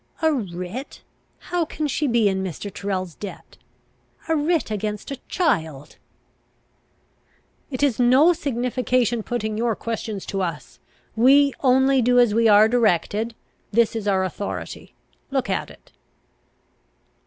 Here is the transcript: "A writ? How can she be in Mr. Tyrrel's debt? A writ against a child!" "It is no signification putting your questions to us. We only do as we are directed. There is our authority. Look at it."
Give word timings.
"A 0.23 0.33
writ? 0.33 1.03
How 1.37 1.63
can 1.63 1.87
she 1.87 2.07
be 2.07 2.27
in 2.27 2.43
Mr. 2.43 2.73
Tyrrel's 2.73 3.13
debt? 3.13 3.59
A 4.27 4.35
writ 4.35 4.71
against 4.71 5.11
a 5.11 5.17
child!" 5.29 5.97
"It 7.69 7.83
is 7.83 7.99
no 7.99 8.33
signification 8.33 9.21
putting 9.21 9.59
your 9.59 9.75
questions 9.75 10.25
to 10.25 10.41
us. 10.41 10.79
We 11.15 11.53
only 11.59 12.01
do 12.01 12.17
as 12.17 12.33
we 12.33 12.47
are 12.47 12.67
directed. 12.67 13.35
There 13.71 13.85
is 13.93 14.07
our 14.07 14.23
authority. 14.23 14.95
Look 15.29 15.51
at 15.51 15.69
it." 15.69 15.91